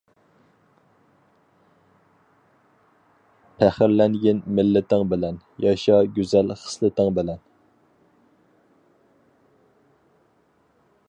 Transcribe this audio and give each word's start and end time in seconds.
پەخىرلەنگىن 3.59 4.41
مىللىتىڭ 4.61 5.05
بىلەن، 5.11 5.37
ياشا 5.67 6.01
گۈزەل 6.17 6.57
خىسلىتىڭ 6.63 7.13
بىلەن. 7.21 7.45